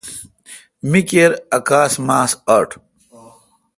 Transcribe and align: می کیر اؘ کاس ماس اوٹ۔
می 0.89 1.01
کیر 1.09 1.31
اؘ 1.55 1.61
کاس 1.67 1.93
ماس 2.07 2.31
اوٹ۔ 2.51 2.69